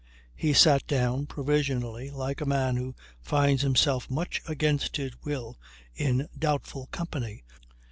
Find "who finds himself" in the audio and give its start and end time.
2.75-4.09